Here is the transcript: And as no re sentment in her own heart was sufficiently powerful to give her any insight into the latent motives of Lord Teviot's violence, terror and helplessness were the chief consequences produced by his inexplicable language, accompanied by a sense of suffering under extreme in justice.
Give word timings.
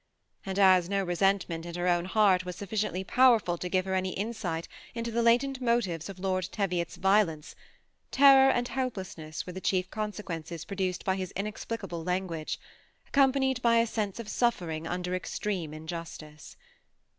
And 0.47 0.57
as 0.57 0.89
no 0.89 1.03
re 1.03 1.13
sentment 1.13 1.63
in 1.63 1.75
her 1.75 1.87
own 1.87 2.05
heart 2.05 2.43
was 2.43 2.55
sufficiently 2.55 3.03
powerful 3.03 3.55
to 3.59 3.69
give 3.69 3.85
her 3.85 3.93
any 3.93 4.13
insight 4.13 4.67
into 4.95 5.11
the 5.11 5.21
latent 5.21 5.61
motives 5.61 6.09
of 6.09 6.17
Lord 6.17 6.49
Teviot's 6.51 6.95
violence, 6.95 7.53
terror 8.09 8.49
and 8.49 8.67
helplessness 8.67 9.45
were 9.45 9.53
the 9.53 9.61
chief 9.61 9.91
consequences 9.91 10.65
produced 10.65 11.05
by 11.05 11.17
his 11.17 11.29
inexplicable 11.33 12.03
language, 12.03 12.59
accompanied 13.09 13.61
by 13.61 13.75
a 13.77 13.85
sense 13.85 14.19
of 14.19 14.27
suffering 14.27 14.87
under 14.87 15.13
extreme 15.13 15.71
in 15.71 15.85
justice. 15.85 16.57